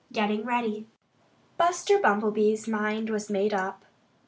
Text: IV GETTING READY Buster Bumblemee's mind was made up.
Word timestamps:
IV 0.09 0.13
GETTING 0.13 0.45
READY 0.45 0.87
Buster 1.59 1.99
Bumblemee's 1.99 2.67
mind 2.67 3.11
was 3.11 3.29
made 3.29 3.53
up. 3.53 3.85